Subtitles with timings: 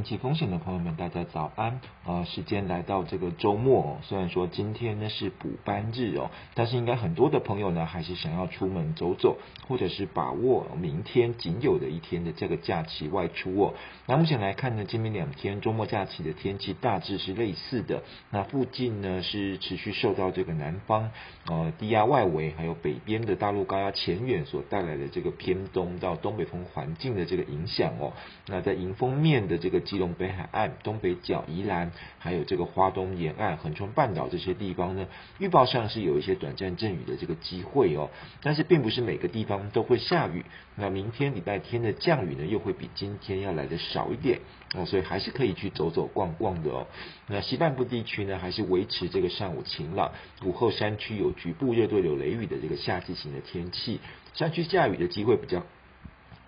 [0.00, 1.78] 天气风险的朋友们，大家早安！
[2.06, 9.36] 呃，时间来到这个周末哦，虽然说今天呢是补班日哦，但是应该很多的朋友呢还是想要出门走走，
[9.68, 13.74] 或者是把握明天仅有的一天的这个假期外出哦。
[14.06, 18.02] 那目前来看呢，今明两天周末假期的天气大致是类似的。
[18.30, 21.10] 那附近呢是持续受到这个南方
[21.46, 28.14] 呃低压外围，还有北边的大陆高压前缘所带来的这个偏东到东北风环境的这个影响哦。
[28.46, 31.90] 那在迎风面的这个基隆北海岸、东北角、宜兰，
[32.20, 35.08] 还有这个花东沿岸、恒春半岛这些地方呢，
[35.40, 38.08] 预报上是有一些短暂阵雨的这个机会哦，
[38.40, 40.44] 但是并不是每个地方都会下雨。
[40.76, 44.38] 那明天礼拜天的降雨呢，又会比今天要来的少一点
[44.76, 46.86] 哦，所以还是可以去走走逛逛的哦。
[47.26, 50.12] 那西半部地区呢，还是维持这个上午晴朗，
[50.44, 53.98] 午后山区有局部热对流雷雨的这个夏季型的天气，
[54.34, 55.66] 山区下雨的机会比较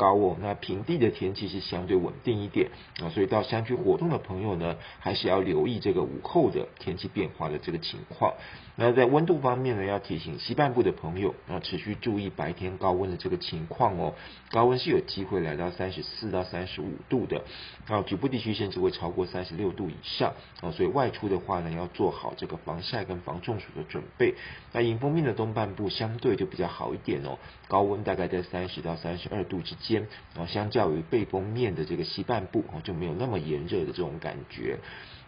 [0.02, 8.34] 高哦，那平地的天气是相对稳定一点啊，所以到山区活动的朋友呢，还是要留意这个午后的天气变化的这个情况。
[8.74, 14.14] 那在温度方面呢，要提醒西半部的朋友要持续注意白天高温的这个情况哦，
[14.50, 17.44] 高温是有机会来到三十四到三十五度的，
[17.86, 24.34] 啊，局部地区甚至会超过三十六度以上啊，所以外出的话呢，要做好这个防晒跟防中暑的准备。
[24.72, 29.91] 那迎风面的东半部相对就比较好一点哦，高温大概在三十到三十二度之间。
[29.98, 34.78] 然后相较于背风面的这个西半部哦，就没有那么炎热的这种感觉。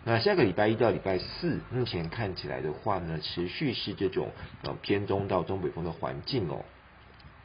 [0.04, 4.30] 那下个礼拜一到礼拜四，目前看起来的话呢，持续是这种
[4.62, 6.62] 呃偏东到东北风的环境哦，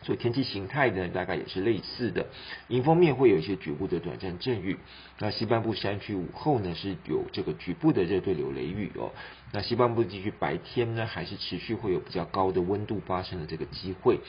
[0.02, 2.28] 所以天气形态呢，大概也是类似的。
[2.68, 4.78] 迎风面会有一些局部的短暂阵雨。
[5.20, 9.12] 那西半部山区午后呢，是有这个局部的热对流雷雨哦。
[9.54, 14.20] 那西半部地区白天呢，还是持续会有比较高的温度发生的这个机会。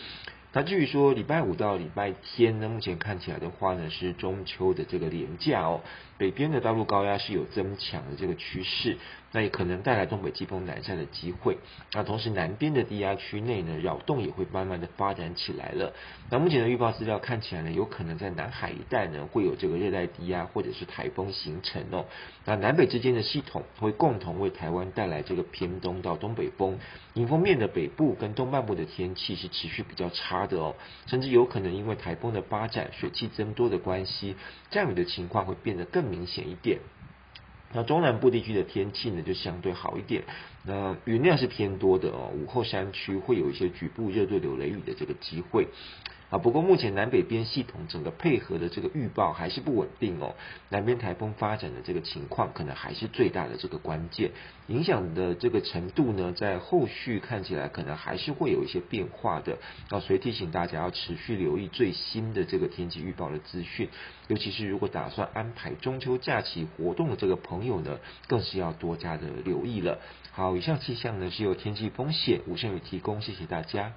[0.52, 5.80] 那至于说礼拜五到礼拜天呢，目前看起来的话呢，是中秋的这个连假哦。
[6.18, 8.98] 北边的大陆高压是有增强的这个趋势，
[9.32, 11.56] 那也可能带来东北季风南下的机会。
[11.94, 15.94] 那同时南边的低压区内呢，扰动也会慢慢的发展起来了。
[16.28, 22.04] 那目前的预报资料看起来呢，有可能在南海一带呢，会有这个热带低压或者是台风形成哦。
[22.44, 26.78] 那南北之间的系统会共同为台湾带来这个偏东到东北风。
[27.14, 34.36] 迎风面的北部跟东半部的天气是持续比较差的哦，甚至有可能因为台风的发展、水汽增多的关系，
[34.70, 36.80] 降雨的情况会变得更明显一点，
[37.72, 40.24] 那中南部地区的天气呢，就相对好一点。
[40.64, 45.68] 那云量是偏多的哦，午后山区会有一些局部热对流雷雨的这个机会。
[46.30, 50.36] 啊，不过目前南北边系统整个配合的这个预报还是不稳定哦。
[50.68, 54.30] 南边台风发展的这个情况，可能还是最大的这个关键，
[54.68, 59.58] 影响的这个程度呢，在后续看起来可能还是会有一些变化的。
[59.88, 63.88] 啊，所以提醒大家要持续留意最新的这个天气预报的资讯，
[64.28, 67.98] 尤其是如果打算安排中秋假期活动的这个朋友呢，
[68.28, 69.98] 更是要多加的留意了。
[70.30, 73.92] 好，以上气象呢是由天气风险吴胜宇提供，谢谢大家。